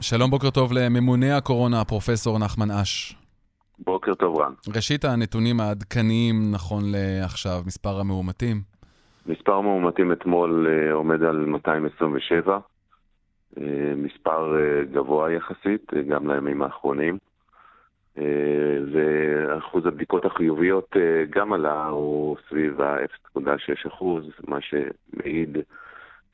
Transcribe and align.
שלום, 0.00 0.30
בוקר 0.30 0.50
טוב 0.50 0.72
לממונה 0.72 1.36
הקורונה, 1.36 1.84
פרופסור 1.84 2.38
נחמן 2.38 2.70
אש. 2.70 3.16
בוקר 3.78 4.14
טוב, 4.14 4.40
רן. 4.40 4.52
ראשית, 4.74 5.04
הנתונים 5.04 5.60
העדכניים 5.60 6.34
נכון 6.52 6.82
לעכשיו, 6.92 7.62
מספר 7.66 8.00
המאומתים? 8.00 8.56
מספר 9.26 9.54
המאומתים 9.54 10.12
אתמול 10.12 10.66
uh, 10.66 10.92
עומד 10.92 11.22
על 11.22 11.36
227, 11.36 12.56
uh, 12.56 13.60
אה, 13.60 13.92
מספר 13.96 14.54
uh, 14.54 14.94
גבוה 14.94 15.32
יחסית, 15.32 15.92
גם 16.08 16.30
לימים 16.30 16.62
האחרונים. 16.62 17.18
ואחוז 18.92 19.86
הבדיקות 19.86 20.24
החיוביות 20.24 20.96
גם 21.30 21.52
עלה, 21.52 21.86
הוא 21.86 22.36
סביב 22.48 22.80
ה-0.6 22.80 24.04
מה 24.48 24.58
שמעיד 24.60 25.58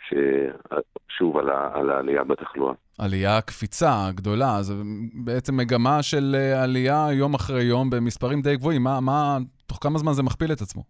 ששוב 0.08 1.38
על, 1.38 1.50
על 1.50 1.90
העלייה 1.90 2.24
בתחלואה. 2.24 2.74
עלייה, 2.98 3.40
קפיצה 3.40 3.94
גדולה, 4.14 4.58
זה 4.60 4.74
בעצם 5.24 5.56
מגמה 5.56 6.02
של 6.02 6.34
אה, 6.34 6.62
עלייה 6.62 7.06
יום 7.12 7.34
אחרי 7.34 7.62
יום 7.62 7.90
במספרים 7.90 8.40
די 8.40 8.56
גבוהים. 8.56 8.82
מה, 8.82 9.00
מה, 9.00 9.38
תוך 9.66 9.78
כמה 9.80 9.98
זמן 9.98 10.12
זה 10.12 10.22
מכפיל 10.22 10.52
את 10.52 10.60
עצמו? 10.60 10.82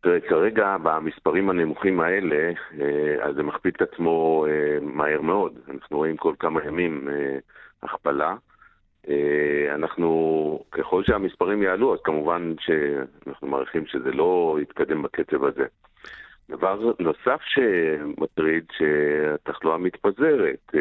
תראה, 0.00 0.20
כרגע 0.20 0.76
במספרים 0.82 1.50
הנמוכים 1.50 2.00
האלה, 2.00 2.52
אה, 2.80 3.26
אז 3.26 3.34
זה 3.34 3.42
מכפיל 3.42 3.72
את 3.76 3.82
עצמו 3.82 4.46
אה, 4.48 4.78
מהר 4.82 5.20
מאוד. 5.20 5.52
אנחנו 5.70 5.96
רואים 5.96 6.16
כל 6.16 6.34
כמה 6.38 6.64
ימים 6.64 7.08
הכפלה. 7.82 8.34
אנחנו, 9.74 10.64
ככל 10.70 11.04
שהמספרים 11.04 11.62
יעלו, 11.62 11.94
אז 11.94 12.00
כמובן 12.04 12.54
שאנחנו 12.60 13.48
מעריכים 13.48 13.86
שזה 13.86 14.12
לא 14.12 14.58
יתקדם 14.62 15.02
בקצב 15.02 15.44
הזה. 15.44 15.64
דבר 16.50 16.92
נוסף 16.98 17.40
שמטריד, 17.42 18.64
שהתחלואה 18.78 19.78
מתפזרת. 19.78 20.72
אה, 20.74 20.80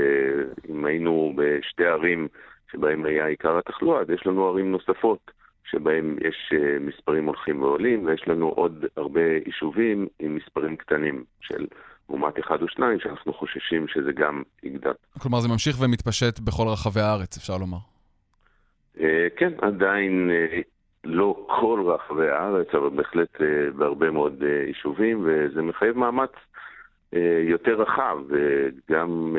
אם 0.70 0.86
היינו 0.86 1.34
בשתי 1.36 1.86
ערים 1.86 2.28
שבהן 2.72 3.06
היה 3.06 3.26
עיקר 3.26 3.58
התחלואה, 3.58 4.02
אז 4.02 4.10
יש 4.10 4.28
לנו 4.28 4.48
ערים 4.48 4.72
נוספות 4.72 5.32
שבהן 5.72 6.16
יש 6.22 6.54
אה, 6.54 6.80
מספרים 6.80 7.26
הולכים 7.26 7.62
ועולים, 7.62 8.06
ויש 8.06 8.28
לנו 8.28 8.50
עוד 8.50 8.86
הרבה 8.98 9.22
יישובים 9.46 10.08
עם 10.20 10.36
מספרים 10.36 10.76
קטנים 10.76 11.24
של 11.42 11.66
לעומת 12.10 12.40
אחד 12.40 12.62
או 12.62 12.68
שניים, 12.68 13.00
שאנחנו 13.00 13.34
חוששים 13.34 13.88
שזה 13.88 14.12
גם 14.12 14.44
יגדל. 14.64 14.92
כלומר, 15.20 15.40
זה 15.40 15.48
ממשיך 15.48 15.82
ומתפשט 15.82 16.40
בכל 16.40 16.68
רחבי 16.68 17.00
הארץ, 17.02 17.38
אפשר 17.38 17.58
לומר. 17.58 17.78
אה, 19.00 19.28
כן, 19.36 19.54
עדיין 19.62 20.30
לא 21.08 21.46
כל 21.48 21.84
רחבי 21.86 22.30
הארץ, 22.30 22.68
אבל 22.74 22.90
בהחלט 22.90 23.42
אה, 23.42 23.72
בהרבה 23.76 24.12
מאוד 24.12 24.44
אה, 24.44 24.64
יישובים, 24.68 25.22
וזה 25.26 25.62
מחייב 25.62 25.98
מאמץ 25.98 26.32
אה, 27.14 27.42
יותר 27.50 27.74
רחב, 27.82 28.18
גם 28.92 29.36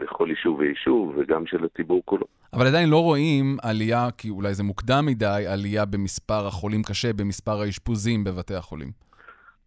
בכל 0.00 0.26
יישוב 0.30 0.58
ויישוב 0.58 1.14
וגם 1.16 1.46
של 1.46 1.64
הציבור 1.64 2.02
כולו. 2.04 2.26
אבל 2.52 2.66
עדיין 2.66 2.88
לא 2.88 3.02
רואים 3.02 3.56
עלייה, 3.62 4.08
כי 4.18 4.30
אולי 4.30 4.54
זה 4.54 4.62
מוקדם 4.62 5.06
מדי, 5.06 5.44
עלייה 5.52 5.84
במספר 5.84 6.46
החולים 6.46 6.82
קשה, 6.82 7.12
במספר 7.12 7.60
האשפוזים 7.60 8.24
בבתי 8.24 8.54
החולים. 8.54 8.88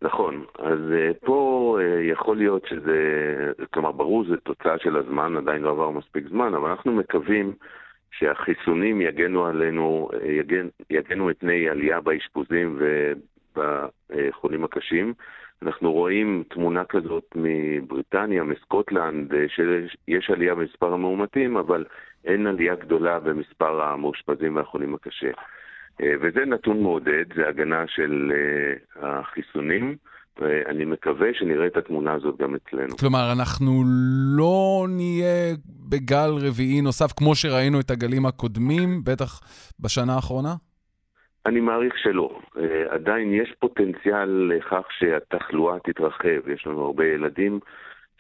נכון, 0.01 0.45
אז 0.59 0.79
פה 1.25 1.77
יכול 2.11 2.37
להיות 2.37 2.65
שזה, 2.69 2.97
כלומר 3.73 3.91
ברור 3.91 4.25
זה 4.29 4.37
תוצאה 4.37 4.79
של 4.79 4.97
הזמן, 4.97 5.37
עדיין 5.37 5.61
לא 5.61 5.69
עבר 5.69 5.89
מספיק 5.89 6.27
זמן, 6.29 6.53
אבל 6.53 6.69
אנחנו 6.69 6.91
מקווים 6.91 7.53
שהחיסונים 8.11 9.01
יגנו 9.01 9.45
עלינו, 9.45 10.09
יגן, 10.25 10.67
יגנו 10.89 11.25
מפני 11.25 11.69
עלייה 11.69 12.01
באשפוזים 12.01 12.79
ובחולים 13.55 14.63
הקשים. 14.63 15.13
אנחנו 15.63 15.91
רואים 15.91 16.43
תמונה 16.49 16.85
כזאת 16.85 17.25
מבריטניה, 17.35 18.43
מסקוטלנד, 18.43 19.33
שיש 19.47 20.29
עלייה 20.29 20.55
במספר 20.55 20.93
המאומתים, 20.93 21.57
אבל 21.57 21.85
אין 22.25 22.47
עלייה 22.47 22.75
גדולה 22.75 23.19
במספר 23.19 23.81
המאושפזים 23.81 24.55
והחולים 24.55 24.95
הקשה. 24.95 25.31
וזה 25.99 26.45
נתון 26.45 26.81
מעודד, 26.81 27.33
זה 27.35 27.47
הגנה 27.47 27.87
של 27.87 28.31
החיסונים. 28.95 29.95
ואני 30.39 30.85
מקווה 30.85 31.27
שנראה 31.33 31.67
את 31.67 31.77
התמונה 31.77 32.13
הזאת 32.13 32.37
גם 32.37 32.55
אצלנו. 32.55 32.97
כלומר, 32.97 33.31
אנחנו 33.31 33.83
לא 34.37 34.85
נהיה 34.89 35.55
בגל 35.89 36.29
רביעי 36.47 36.81
נוסף 36.81 37.11
כמו 37.17 37.35
שראינו 37.35 37.79
את 37.79 37.91
הגלים 37.91 38.25
הקודמים, 38.25 39.03
בטח 39.03 39.39
בשנה 39.79 40.15
האחרונה? 40.15 40.53
אני 41.45 41.59
מעריך 41.59 41.93
שלא. 41.97 42.39
אה, 42.57 42.93
עדיין 42.93 43.33
יש 43.33 43.53
פוטנציאל 43.59 44.51
לכך 44.55 44.87
שהתחלואה 44.99 45.79
תתרחב. 45.79 46.47
יש 46.47 46.67
לנו 46.67 46.85
הרבה 46.85 47.05
ילדים 47.05 47.59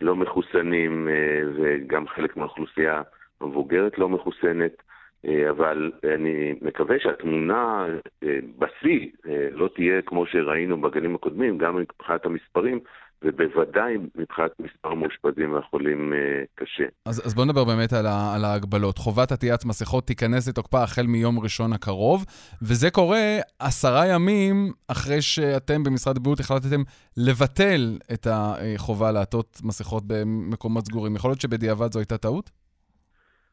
לא 0.01 0.15
מחוסנים, 0.15 1.07
אה, 1.07 1.41
וגם 1.55 2.07
חלק 2.07 2.37
מהאוכלוסייה 2.37 3.01
המבוגרת 3.41 3.97
לא 3.97 4.09
מחוסנת. 4.09 4.83
אה, 5.27 5.49
אבל 5.49 5.91
אני 6.15 6.53
מקווה 6.61 6.95
שהתמונה 6.99 7.85
אה, 8.23 8.39
בשיא 8.57 9.09
אה, 9.27 9.47
לא 9.51 9.69
תהיה 9.75 10.01
כמו 10.01 10.25
שראינו 10.25 10.81
בגנים 10.81 11.15
הקודמים, 11.15 11.57
גם 11.57 11.75
מבחינת 11.75 12.25
המספרים, 12.25 12.79
ובוודאי 13.23 13.97
מבחינת 14.15 14.51
מספר 14.59 14.89
המאושפזים 14.89 15.53
והחולים 15.53 16.13
קשה. 16.55 16.83
אז, 17.05 17.27
אז 17.27 17.33
בואו 17.33 17.45
נדבר 17.45 17.63
באמת 17.63 17.93
על, 17.93 18.05
ה, 18.05 18.35
על 18.35 18.45
ההגבלות. 18.45 18.97
חובת 18.97 19.31
עטיית 19.31 19.65
מסכות 19.65 20.07
תיכנס 20.07 20.47
לתוקפה 20.49 20.83
החל 20.83 21.07
מיום 21.07 21.39
ראשון 21.39 21.73
הקרוב, 21.73 22.25
וזה 22.61 22.91
קורה 22.91 23.37
עשרה 23.59 24.07
ימים 24.07 24.71
אחרי 24.87 25.21
שאתם 25.21 25.83
במשרד 25.83 26.17
הבריאות 26.17 26.39
החלטתם 26.39 26.81
לבטל 27.17 27.97
את 28.13 28.27
החובה 28.29 29.11
לעטות 29.11 29.61
מסכות 29.63 30.03
במקומות 30.07 30.85
סגורים. 30.85 31.15
יכול 31.15 31.29
להיות 31.29 31.41
שבדיעבד 31.41 31.91
זו 31.91 31.99
הייתה 31.99 32.17
טעות? 32.17 32.60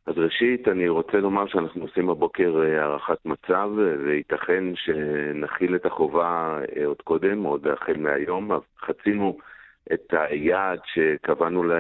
אז 0.08 0.14
ראשית, 0.16 0.69
אני 0.69 0.88
רוצה 0.88 1.16
לומר 1.19 1.46
שאנחנו 1.48 1.82
עושים 1.82 2.06
בבוקר 2.06 2.62
אה, 2.62 2.82
הערכת 2.82 3.19
מצב, 3.24 3.69
וייתכן 4.06 4.64
שנכיל 4.74 5.76
את 5.76 5.86
החובה 5.86 6.58
אה, 6.76 6.86
עוד 6.86 7.02
קודם, 7.04 7.42
עוד 7.42 7.66
החל 7.66 7.96
מהיום. 7.96 8.50
חצינו 8.86 9.38
את 9.92 10.14
היעד 10.30 10.78
שקבענו 10.94 11.62
אה, 11.62 11.76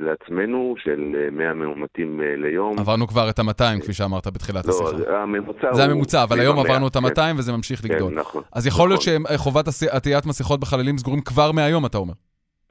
לעצמנו, 0.00 0.74
של 0.78 1.28
100 1.32 1.54
מאומתים 1.54 2.20
ליום. 2.36 2.78
עברנו 2.78 3.06
כבר 3.06 3.30
את 3.30 3.38
ה-200, 3.38 3.80
כפי 3.82 3.92
שאמרת 3.92 4.26
בתחילת 4.26 4.66
לא, 4.66 4.72
השיחה. 4.72 5.10
לא, 5.10 5.16
הממוצע 5.16 5.68
הוא... 5.68 5.74
זה 5.74 5.84
הממוצע, 5.84 6.22
אבל 6.22 6.40
היום 6.40 6.58
עברנו 6.58 6.88
את 6.88 6.96
ה-200 6.96 7.14
כן. 7.14 7.34
וזה 7.38 7.52
ממשיך 7.52 7.84
לגדול. 7.84 8.12
כן, 8.12 8.18
נכון. 8.18 8.42
אז 8.52 8.66
יכול 8.66 8.88
להיות 8.88 9.00
נכון. 9.00 9.36
שחובת 9.36 9.64
עטיית 9.90 10.26
מסכות 10.26 10.60
בחללים 10.60 10.98
סגורים 10.98 11.20
כבר 11.20 11.52
מהיום, 11.52 11.86
אתה 11.86 11.98
אומר. 11.98 12.12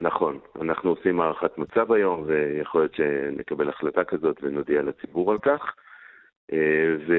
נכון, 0.00 0.38
אנחנו 0.60 0.90
עושים 0.90 1.20
הערכת 1.20 1.58
מצב 1.58 1.92
היום, 1.92 2.24
ויכול 2.26 2.80
להיות 2.80 2.94
שנקבל 2.94 3.68
החלטה 3.68 4.04
כזאת 4.04 4.36
ונודיע 4.42 4.82
לציבור 4.82 5.32
על 5.32 5.38
כך. 5.38 5.74
אה, 6.52 7.16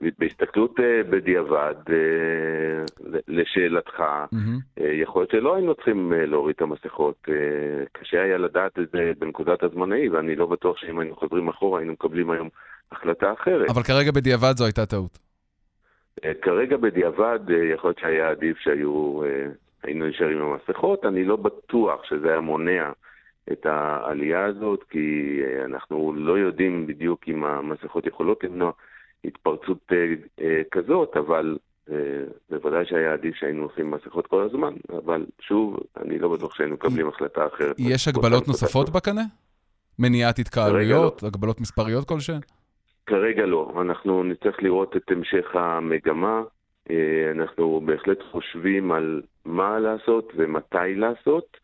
ובהסתכלות 0.00 0.80
אה, 0.80 1.02
בדיעבד, 1.10 1.74
אה, 1.90 3.18
לשאלתך, 3.28 4.00
mm-hmm. 4.00 4.82
יכול 4.82 5.22
להיות 5.22 5.30
שלא 5.30 5.54
היינו 5.54 5.74
צריכים 5.74 6.12
להוריד 6.16 6.54
את 6.56 6.62
המסכות. 6.62 7.28
קשה 7.92 8.22
היה 8.22 8.38
לדעת 8.38 8.78
את 8.78 8.90
זה 8.92 9.12
בנקודת 9.18 9.62
הזמן 9.62 9.92
ההיא, 9.92 10.10
ואני 10.10 10.36
לא 10.36 10.46
בטוח 10.46 10.76
שאם 10.76 10.98
היינו 10.98 11.16
חוזרים 11.16 11.48
אחורה 11.48 11.78
היינו 11.78 11.92
מקבלים 11.92 12.30
היום 12.30 12.48
החלטה 12.92 13.32
אחרת. 13.32 13.70
אבל 13.70 13.82
כרגע 13.82 14.10
בדיעבד 14.10 14.56
זו 14.56 14.64
הייתה 14.64 14.86
טעות. 14.86 15.18
כרגע 16.42 16.76
בדיעבד 16.76 17.40
יכול 17.74 17.88
להיות 17.90 17.98
שהיה 17.98 18.30
עדיף 18.30 18.58
שהיו 18.58 19.20
היינו 19.82 20.06
נשארים 20.06 20.42
עם 20.42 20.52
המסכות. 20.52 21.04
אני 21.04 21.24
לא 21.24 21.36
בטוח 21.36 22.04
שזה 22.04 22.30
היה 22.30 22.40
מונע 22.40 22.90
את 23.52 23.66
העלייה 23.66 24.44
הזאת, 24.44 24.84
כי 24.90 25.40
אה, 25.44 25.64
אנחנו 25.64 26.12
לא 26.16 26.38
יודעים 26.38 26.86
בדיוק 26.86 27.20
אם 27.28 27.44
המסכות 27.44 28.06
יכולות 28.06 28.44
למנוע 28.44 28.72
התפרצות 29.24 29.92
אה, 29.92 30.14
אה, 30.40 30.62
כזאת, 30.70 31.16
אבל 31.16 31.58
בוודאי 32.50 32.86
שהיה 32.86 33.12
עדיף 33.12 33.34
שהיינו 33.34 33.62
עושים 33.62 33.90
מסכות 33.90 34.26
כל 34.26 34.42
הזמן, 34.42 34.74
אבל 35.04 35.26
שוב, 35.40 35.76
אני 36.02 36.18
לא 36.18 36.28
בטוח 36.28 36.54
שהיינו 36.54 36.74
מקבלים 36.74 37.08
החלטה 37.08 37.46
אחרת. 37.46 37.76
יש 37.78 38.08
הגבלות 38.08 38.48
נוספות 38.48 38.90
בקנה? 38.90 39.22
מניעת 39.98 40.38
התקהלויות, 40.38 41.22
לא. 41.22 41.28
הגבלות 41.28 41.60
מספריות 41.60 42.08
כלשהן? 42.08 42.40
כרגע 43.06 43.46
לא. 43.46 43.72
אנחנו 43.80 44.22
נצטרך 44.24 44.62
לראות 44.62 44.96
את 44.96 45.10
המשך 45.10 45.56
המגמה. 45.56 46.42
אה, 46.90 47.30
אנחנו 47.30 47.80
בהחלט 47.86 48.18
חושבים 48.30 48.92
על 48.92 49.22
מה 49.44 49.78
לעשות 49.78 50.32
ומתי 50.36 50.94
לעשות, 50.96 51.56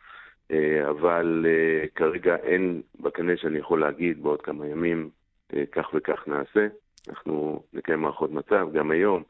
אה, 0.50 0.90
אבל 0.90 1.46
אה, 1.48 1.86
כרגע 1.94 2.36
אין 2.36 2.82
בקנה 3.00 3.32
שאני 3.36 3.58
יכול 3.58 3.80
להגיד 3.80 4.22
בעוד 4.22 4.42
כמה 4.42 4.66
ימים 4.66 5.10
כך 5.72 5.86
וכך 5.94 6.18
נעשה. 6.26 6.66
אנחנו 7.08 7.62
נקיים 7.72 8.00
מערכות 8.00 8.30
מצב 8.32 8.66
גם 8.74 8.90
היום. 8.90 9.22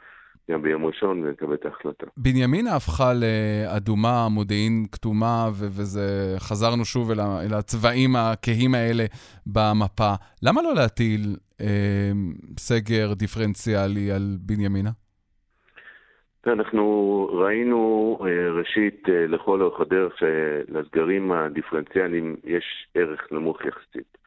גם 0.51 0.63
ביום 0.63 0.85
ראשון 0.87 1.25
ונקבל 1.25 1.55
את 1.55 1.65
ההחלטה. 1.65 2.07
בנימינה 2.17 2.77
הפכה 2.77 3.13
לאדומה, 3.15 4.29
מודיעין 4.29 4.87
כתומה, 4.93 5.49
ו- 5.53 5.67
וזה, 5.67 6.35
חזרנו 6.39 6.85
שוב 6.85 7.11
אל, 7.11 7.21
ה- 7.21 7.41
אל 7.43 7.55
הצבעים 7.55 8.17
הכהים 8.17 8.75
האלה 8.75 9.05
במפה. 9.47 10.13
למה 10.43 10.63
לא 10.63 10.75
להטיל 10.75 11.37
אה, 11.61 11.67
סגר 12.59 13.13
דיפרנציאלי 13.15 14.11
על 14.13 14.37
בנימינה? 14.41 14.91
אנחנו 16.47 17.29
ראינו 17.33 18.19
אה, 18.21 18.51
ראשית 18.51 19.09
אה, 19.09 19.27
לכל 19.27 19.63
אורך 19.63 19.81
הדרך 19.81 20.19
שלסגרים 20.19 21.33
הדיפרנציאליים 21.33 22.37
יש 22.45 22.87
ערך 22.95 23.33
נמוך 23.33 23.65
יחסית. 23.65 24.19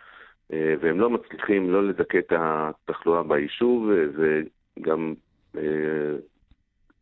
והם 0.81 0.99
לא 0.99 1.09
מצליחים 1.09 1.71
לא 1.71 1.87
לדכא 1.87 2.17
את 2.17 2.33
התחלואה 2.35 3.23
ביישוב, 3.23 3.89
וגם 4.15 5.13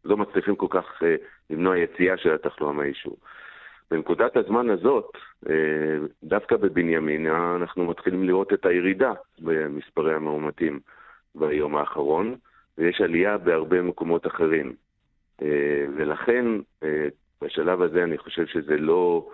לא 0.06 0.17
מצליחים 0.17 0.56
כל 0.56 0.67
כך 0.69 1.01
למנוע 1.50 1.77
יציאה 1.77 2.17
של 2.17 2.33
התחלואה 2.33 2.73
מהיישוב. 2.73 3.15
בנקודת 3.91 4.38
הזמן 4.38 4.69
הזאת, 4.69 5.12
דווקא 6.23 6.57
בבנימין, 6.57 7.27
אנחנו 7.27 7.85
מתחילים 7.85 8.23
לראות 8.23 8.53
את 8.53 8.65
הירידה 8.65 9.13
במספרי 9.39 10.15
המאומתים 10.15 10.79
ביום 11.35 11.75
האחרון, 11.75 12.35
ויש 12.77 13.01
עלייה 13.01 13.38
בהרבה 13.38 13.81
מקומות 13.81 14.27
אחרים. 14.27 14.73
ולכן, 15.97 16.45
בשלב 17.44 17.81
הזה 17.81 18.03
אני 18.03 18.18
חושב 18.18 18.45
שזה 18.47 18.77
לא 18.77 19.27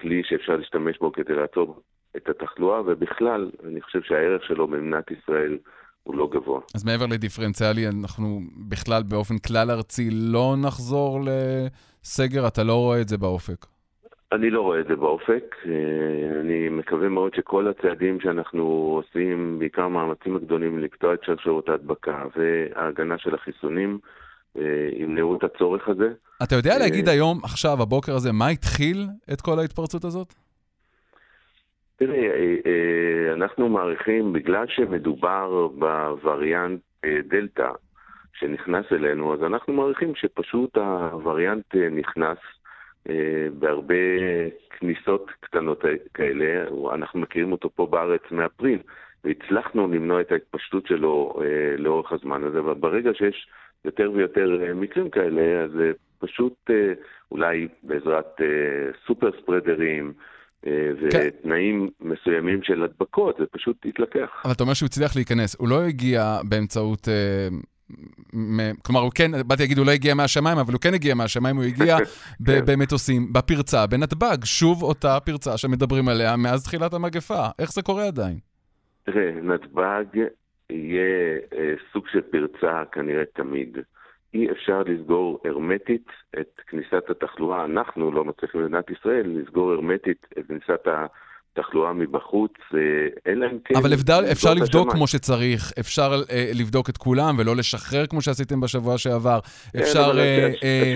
כלי 0.00 0.22
שאפשר 0.24 0.56
להשתמש 0.56 0.98
בו 0.98 1.12
כדי 1.12 1.34
לעצור 1.34 1.80
את 2.16 2.28
התחלואה, 2.28 2.80
ובכלל, 2.80 3.50
אני 3.64 3.80
חושב 3.80 4.02
שהערך 4.02 4.44
שלו 4.44 4.66
במדינת 4.66 5.10
ישראל 5.10 5.58
הוא 6.02 6.14
לא 6.14 6.28
גבוה. 6.32 6.60
אז 6.74 6.84
מעבר 6.84 7.06
לדיפרנציאלי, 7.06 7.88
אנחנו 7.88 8.40
בכלל 8.68 9.02
באופן 9.02 9.38
כלל 9.38 9.70
ארצי 9.70 10.08
לא 10.10 10.54
נחזור 10.66 11.20
לסגר? 11.20 12.48
אתה 12.48 12.62
לא 12.62 12.74
רואה 12.74 13.00
את 13.00 13.08
זה 13.08 13.18
באופק? 13.18 13.66
אני 14.32 14.50
לא 14.50 14.60
רואה 14.60 14.80
את 14.80 14.86
זה 14.86 14.96
באופק. 14.96 15.56
אני 16.40 16.68
מקווה 16.68 17.08
מאוד 17.08 17.34
שכל 17.34 17.68
הצעדים 17.68 18.20
שאנחנו 18.20 18.62
עושים, 19.02 19.58
בעיקר 19.58 19.82
המאמצים 19.82 20.36
הגדולים 20.36 20.78
לקטוע 20.78 21.14
את 21.14 21.24
שרשרות 21.24 21.68
ההדבקה 21.68 22.24
וההגנה 22.36 23.18
של 23.18 23.34
החיסונים, 23.34 23.98
ימנעו 24.96 25.36
את 25.36 25.44
הצורך 25.44 25.88
הזה. 25.88 26.12
אתה 26.42 26.54
יודע 26.54 26.78
להגיד 26.78 27.08
היום, 27.08 27.38
עכשיו, 27.44 27.82
הבוקר 27.82 28.12
הזה, 28.14 28.32
מה 28.32 28.48
התחיל 28.48 29.06
את 29.32 29.40
כל 29.40 29.58
ההתפרצות 29.58 30.04
הזאת? 30.04 30.34
תראי, 31.96 32.28
אנחנו 33.32 33.68
מעריכים, 33.68 34.32
בגלל 34.32 34.66
שמדובר 34.68 35.68
בווריאנט 35.78 36.80
דלתא 37.28 37.70
שנכנס 38.38 38.84
אלינו, 38.92 39.34
אז 39.34 39.42
אנחנו 39.42 39.72
מעריכים 39.72 40.14
שפשוט 40.14 40.76
הווריאנט 40.76 41.74
נכנס 41.90 42.38
בהרבה 43.58 43.94
כניסות 44.70 45.30
קטנות 45.40 45.84
כאלה. 46.14 46.64
אנחנו 46.94 47.20
מכירים 47.20 47.52
אותו 47.52 47.70
פה 47.74 47.86
בארץ 47.86 48.22
מאפריל, 48.30 48.78
והצלחנו 49.24 49.88
למנוע 49.88 50.20
את 50.20 50.32
ההתפשטות 50.32 50.86
שלו 50.86 51.40
לאורך 51.78 52.12
הזמן 52.12 52.44
הזה, 52.44 52.58
אבל 52.58 52.74
ברגע 52.74 53.10
שיש 53.14 53.48
יותר 53.84 54.10
ויותר 54.14 54.74
מקרים 54.74 55.10
כאלה, 55.10 55.64
אז 55.64 55.70
פשוט 56.18 56.70
אולי 57.30 57.68
בעזרת 57.82 58.40
סופר 59.06 59.30
ספרדרים, 59.42 60.12
כן. 60.62 60.70
ותנאים 61.00 61.90
כן. 61.98 62.08
מסוימים 62.08 62.62
של 62.62 62.82
הדבקות, 62.82 63.36
זה 63.38 63.44
פשוט 63.52 63.76
התלקח. 63.84 64.42
אבל 64.44 64.52
אתה 64.52 64.62
אומר 64.62 64.74
שהוא 64.74 64.86
הצליח 64.86 65.16
להיכנס, 65.16 65.56
הוא 65.58 65.68
לא 65.68 65.82
הגיע 65.82 66.38
באמצעות... 66.48 67.08
אה. 67.08 67.48
כלומר, 68.82 69.00
הוא 69.00 69.10
כן, 69.14 69.30
באתי 69.46 69.62
להגיד, 69.62 69.78
הוא 69.78 69.86
לא 69.86 69.90
הגיע 69.90 70.14
מהשמיים, 70.14 70.58
אבל 70.58 70.72
הוא 70.72 70.80
כן 70.80 70.94
הגיע 70.94 71.14
מהשמיים, 71.14 71.56
הוא 71.56 71.64
הגיע 71.64 71.96
כן. 72.46 72.60
במטוסים, 72.66 73.32
בפרצה, 73.32 73.86
בנתב"ג, 73.86 74.44
שוב 74.44 74.82
אותה 74.82 75.18
פרצה 75.20 75.56
שמדברים 75.56 76.08
עליה 76.08 76.36
מאז 76.36 76.64
תחילת 76.64 76.94
המגפה. 76.94 77.46
איך 77.58 77.72
זה 77.72 77.82
קורה 77.82 78.06
עדיין? 78.06 78.38
תראה, 79.04 79.30
נתב"ג 79.42 80.20
יהיה 80.70 81.38
אה, 81.52 81.74
סוג 81.92 82.08
של 82.08 82.20
פרצה 82.20 82.84
כנראה 82.92 83.24
תמיד. 83.24 83.78
אי 84.34 84.50
אפשר 84.50 84.82
לסגור 84.82 85.40
הרמטית 85.44 86.06
את 86.40 86.60
כניסת 86.66 87.10
התחלואה. 87.10 87.64
אנחנו 87.64 88.12
לא 88.12 88.24
מצליחים 88.24 88.60
במדינת 88.60 88.90
ישראל 88.90 89.26
לסגור 89.26 89.72
הרמטית 89.72 90.26
את 90.38 90.46
כניסת 90.46 90.86
התחלואה 91.58 91.92
מבחוץ, 91.92 92.52
אלא 93.26 93.46
אם 93.46 93.58
כן... 93.64 93.76
אבל 93.76 93.94
אפשר, 93.94 94.20
אפשר 94.32 94.54
לבדוק 94.54 94.92
כמו 94.92 95.06
שצריך, 95.06 95.72
אפשר 95.80 96.12
אה, 96.30 96.50
לבדוק 96.54 96.88
את 96.88 96.96
כולם 96.96 97.34
ולא 97.38 97.56
לשחרר 97.56 98.06
כמו 98.06 98.22
שעשיתם 98.22 98.60
בשבוע 98.60 98.98
שעבר. 98.98 99.38
כן, 99.72 99.78
אפשר 99.78 100.18
אה, 100.18 100.52
אה, 100.62 100.94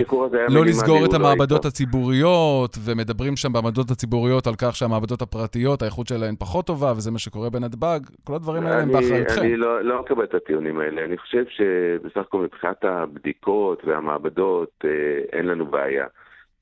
לא 0.49 0.65
לסגור 0.65 1.05
את 1.05 1.13
לא 1.13 1.17
המעבדות 1.17 1.65
לא 1.65 1.69
הציבוריות, 1.69 2.77
ומדברים 2.85 3.35
שם 3.35 3.53
במעבדות 3.53 3.91
הציבוריות 3.91 4.47
על 4.47 4.53
כך 4.57 4.75
שהמעבדות 4.75 5.21
הפרטיות, 5.21 5.81
האיכות 5.81 6.07
שלהן 6.07 6.35
פחות 6.39 6.65
טובה, 6.65 6.91
וזה 6.91 7.11
מה 7.11 7.19
שקורה 7.19 7.49
בנתב"ג. 7.49 7.99
כל 8.23 8.35
הדברים 8.35 8.63
האלה 8.63 8.81
הם 8.81 8.91
באחריותכם. 8.91 9.41
אני 9.41 9.57
לא, 9.57 9.83
לא 9.83 10.01
מקבל 10.01 10.23
את 10.23 10.33
הטיעונים 10.33 10.79
האלה. 10.79 11.05
אני 11.05 11.17
חושב 11.17 11.43
שבסך 11.49 12.17
הכל 12.17 12.41
מבחינת 12.41 12.83
הבדיקות 12.83 13.81
והמעבדות, 13.85 14.71
אה, 14.85 14.89
אין 15.33 15.45
לנו 15.45 15.65
בעיה. 15.65 16.05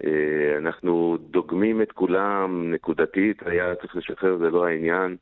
אה, 0.06 0.58
אנחנו 0.58 1.18
דוגמים 1.20 1.82
את 1.82 1.92
כולם 1.92 2.72
נקודתית, 2.74 3.44
היה 3.46 3.76
צריך 3.76 3.96
לשחרר, 3.96 4.38
זה 4.38 4.50
לא 4.50 4.66
העניין. 4.66 5.16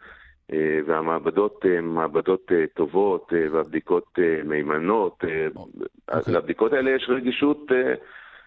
אה, 0.53 0.79
והמעבדות 0.87 1.65
הן 1.77 1.85
מעבדות 1.85 2.51
אה, 2.51 2.65
טובות 2.73 3.33
והבדיקות 3.51 4.19
מהימנות. 4.43 5.23
Okay. 5.23 5.57
אוקיי. 6.13 6.33
לבדיקות 6.33 6.73
האלה 6.73 6.91
יש 6.91 7.09
רגישות 7.09 7.71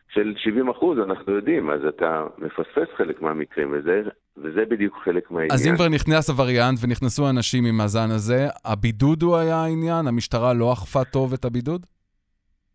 של 0.09 0.35
70 0.37 0.69
אחוז, 0.69 0.99
אנחנו 0.99 1.33
יודעים, 1.33 1.71
אז 1.71 1.81
אתה 1.89 2.27
מפספס 2.39 2.89
חלק 2.97 3.23
מהמקרים, 3.23 3.73
וזה, 3.73 4.03
וזה 4.37 4.65
בדיוק 4.71 4.99
חלק 5.05 5.31
מהעניין. 5.31 5.53
אז 5.53 5.67
אם 5.67 5.75
כבר 5.75 5.89
נכנס 5.89 6.31
הווריאנט 6.31 6.79
ונכנסו 6.83 7.31
אנשים 7.31 7.65
עם 7.65 7.81
הזן 7.81 8.11
הזה, 8.11 8.47
הבידוד 8.65 9.23
הוא 9.23 9.37
היה 9.37 9.57
העניין? 9.57 10.07
המשטרה 10.07 10.53
לא 10.53 10.73
אכפה 10.73 11.05
טוב 11.05 11.33
את 11.33 11.45
הבידוד? 11.45 11.87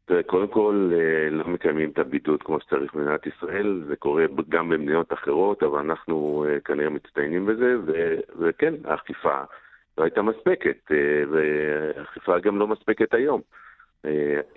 תראה, 0.05 0.23
קודם 0.23 0.47
כל, 0.47 0.91
אה, 0.94 1.29
לא 1.29 1.47
מקיימים 1.47 1.89
את 1.89 2.00
הבידוד 2.00 2.44
כמו 2.44 2.59
שצריך 2.59 2.94
במדינת 2.94 3.25
ישראל, 3.27 3.83
זה 3.88 3.95
קורה 3.95 4.25
גם 4.50 4.69
במדינות 4.69 5.13
אחרות, 5.13 5.63
אבל 5.63 5.79
אנחנו 5.79 6.45
אה, 6.47 6.59
כנראה 6.59 6.89
מצטיינים 6.89 7.45
בזה, 7.45 7.75
ו- 7.85 8.19
וכן, 8.39 8.73
האכיפה 8.85 9.41
לא 9.97 10.03
הייתה 10.03 10.21
מספקת, 10.21 10.77
אה, 10.91 11.23
והאכיפה 11.31 12.39
גם 12.39 12.59
לא 12.59 12.67
מספקת 12.67 13.13
היום. 13.13 13.41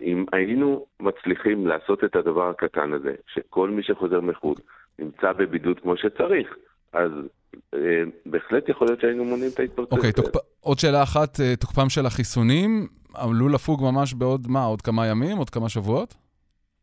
אם 0.01 0.25
היינו 0.33 0.87
מצליחים 1.01 1.67
לעשות 1.67 2.05
את 2.05 2.17
הדבר 2.17 2.49
הקטן 2.49 2.93
הזה, 2.93 3.15
שכל 3.27 3.71
מי 3.71 3.83
שחוזר 3.83 4.21
מחו"ל 4.21 4.55
נמצא 4.99 5.33
בבידוד 5.33 5.81
כמו 5.81 5.97
שצריך, 5.97 6.57
אז 6.93 7.11
בהחלט 8.27 8.69
יכול 8.69 8.87
להיות 8.89 9.01
שהיינו 9.01 9.25
מונעים 9.25 9.51
את 9.55 9.61
ההתפרצות. 9.61 9.93
אוקיי, 9.93 10.11
okay, 10.11 10.39
עוד 10.61 10.79
שאלה 10.79 11.03
אחת, 11.03 11.41
תוקפם 11.61 11.89
של 11.89 12.07
החיסונים. 12.07 12.87
עלול 13.17 13.55
לפוג 13.55 13.83
ממש 13.83 14.15
בעוד 14.15 14.47
מה, 14.49 14.65
עוד 14.65 14.83
כמה 14.83 15.07
ימים, 15.07 15.37
עוד 15.37 15.51
כמה 15.51 15.69
שבועות? 15.69 16.15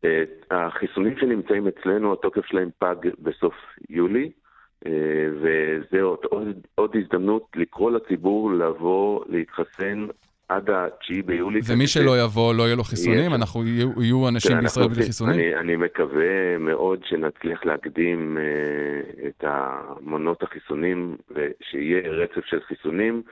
אה, 0.04 0.24
החיסונים 0.50 1.14
שנמצאים 1.20 1.68
אצלנו, 1.68 2.12
התוקף 2.12 2.46
שלהם 2.46 2.70
פג 2.78 2.96
בסוף 3.18 3.54
יולי, 3.90 4.30
אה, 4.86 4.92
וזה 5.36 6.02
עוד, 6.02 6.18
עוד, 6.30 6.46
עוד 6.74 6.96
הזדמנות 6.96 7.46
לקרוא 7.56 7.90
לציבור 7.90 8.52
לבוא 8.52 9.24
להתחסן 9.28 10.06
עד 10.48 10.70
ה-9 10.70 11.22
ביולי. 11.26 11.60
ומי 11.66 11.86
שלא 11.86 12.22
יבוא, 12.24 12.54
לא 12.54 12.62
יהיו 12.62 12.76
לו 12.76 12.84
חיסונים? 12.84 13.30
יש... 13.30 13.36
אנחנו 13.40 13.66
יהיו, 13.66 14.02
יהיו 14.02 14.28
אנשים 14.28 14.60
בישראל 14.60 14.88
בלי 14.88 15.02
חיסונים? 15.02 15.34
אני, 15.34 15.56
אני 15.56 15.76
מקווה 15.76 16.58
מאוד 16.58 17.00
שנצליח 17.04 17.64
להקדים 17.64 18.38
uh, 18.38 19.26
את 19.26 19.44
המונות 19.46 20.42
החיסונים, 20.42 21.16
ושיהיה 21.30 22.10
רצף 22.10 22.44
של 22.44 22.60
חיסונים. 22.60 23.22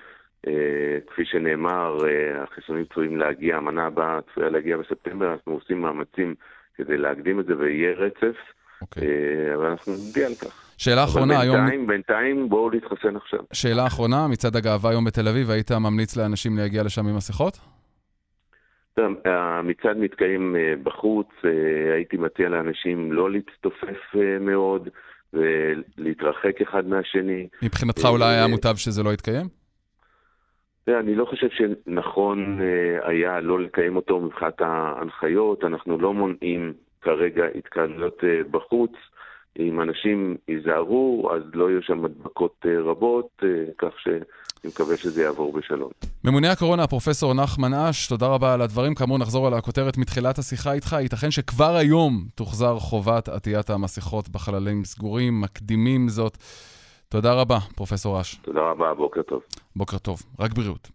אה, 0.48 0.98
כפי 1.06 1.24
שנאמר, 1.24 1.98
אה, 2.06 2.42
החיסונים 2.42 2.84
צפויים 2.84 3.16
להגיע, 3.16 3.56
המנה 3.56 3.86
הבאה 3.86 4.18
צפויה 4.30 4.50
להגיע 4.50 4.76
בספטמבר, 4.76 5.32
אנחנו 5.32 5.52
עושים 5.52 5.80
מאמצים 5.80 6.34
כדי 6.74 6.96
להקדים 6.96 7.40
את 7.40 7.46
זה 7.46 7.56
ויהיה 7.58 7.92
רצף, 7.92 8.22
okay. 8.22 8.82
אוקיי. 8.82 9.02
אה, 9.08 9.54
אבל 9.54 9.66
אנחנו 9.66 9.92
נודיע 9.92 10.26
על 10.26 10.34
כך. 10.34 10.74
שאלה 10.78 11.04
אחרונה, 11.04 11.40
היום... 11.40 11.56
בינתיים, 11.56 11.86
בינתיים 11.86 12.48
בואו 12.48 12.70
להתחסן 12.70 13.16
עכשיו. 13.16 13.40
שאלה 13.52 13.86
אחרונה, 13.86 14.28
מצד 14.28 14.56
הגאווה 14.56 14.90
היום 14.90 15.04
בתל 15.04 15.28
אביב, 15.28 15.50
היית 15.50 15.72
ממליץ 15.72 16.16
לאנשים 16.16 16.56
להגיע 16.58 16.82
לשם 16.82 17.06
עם 17.06 17.16
מסכות? 17.16 17.58
המצעד 19.24 19.96
מתקיים 19.96 20.56
בחוץ, 20.82 21.26
הייתי 21.94 22.16
מציע 22.16 22.48
לאנשים 22.48 23.12
לא 23.12 23.30
להצטופף 23.30 24.14
מאוד 24.40 24.88
ולהתרחק 25.32 26.60
אחד 26.62 26.86
מהשני. 26.86 27.48
מבחינתך 27.62 28.04
אולי 28.04 28.24
היה 28.24 28.46
מוטב 28.46 28.76
שזה 28.76 29.02
לא 29.02 29.12
יתקיים? 29.12 29.61
אני 30.88 31.14
לא 31.14 31.24
חושב 31.24 31.48
שנכון 31.50 32.58
אה, 32.60 33.08
היה 33.08 33.40
לא 33.40 33.60
לקיים 33.60 33.96
אותו 33.96 34.20
מבחינת 34.20 34.60
ההנחיות. 34.60 35.64
אנחנו 35.64 35.98
לא 35.98 36.14
מונעים 36.14 36.72
כרגע 37.02 37.44
התקהלויות 37.54 38.24
אה, 38.24 38.40
בחוץ. 38.50 38.90
אם 39.58 39.80
אנשים 39.80 40.36
ייזהרו, 40.48 41.30
אז 41.34 41.42
לא 41.54 41.70
יהיו 41.70 41.82
שם 41.82 42.04
הדבקות 42.04 42.66
אה, 42.66 42.80
רבות, 42.80 43.42
כך 43.78 44.00
שאני 44.00 44.20
מקווה 44.64 44.96
שזה 44.96 45.22
יעבור 45.22 45.52
בשלום. 45.52 45.90
ממונה 46.24 46.52
הקורונה, 46.52 46.82
הפרופסור 46.82 47.34
נחמן 47.34 47.74
אש, 47.74 48.08
תודה 48.08 48.26
רבה 48.26 48.54
על 48.54 48.62
הדברים. 48.62 48.94
כאמור, 48.94 49.18
נחזור 49.18 49.46
על 49.46 49.54
הכותרת 49.54 49.98
מתחילת 49.98 50.38
השיחה 50.38 50.72
איתך. 50.72 50.96
ייתכן 51.00 51.30
שכבר 51.30 51.76
היום 51.76 52.24
תוחזר 52.34 52.78
חובת 52.78 53.28
עטיית 53.28 53.70
המסכות 53.70 54.28
בחללים 54.28 54.84
סגורים, 54.84 55.40
מקדימים 55.40 56.08
זאת. 56.08 56.36
תודה 57.12 57.32
רבה, 57.32 57.58
פרופסור 57.76 58.20
אש. 58.20 58.34
תודה 58.34 58.60
רבה, 58.60 58.94
בוקר 58.94 59.22
טוב. 59.22 59.42
בוקר 59.76 59.98
טוב, 59.98 60.22
רק 60.38 60.52
בריאות. 60.52 60.88